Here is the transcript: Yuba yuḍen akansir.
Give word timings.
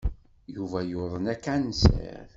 Yuba 0.55 0.79
yuḍen 0.91 1.25
akansir. 1.33 2.23